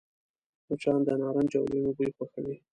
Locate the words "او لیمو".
1.59-1.91